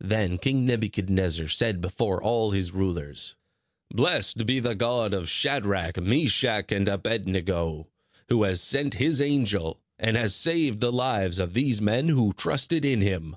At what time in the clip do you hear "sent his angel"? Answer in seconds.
8.62-9.78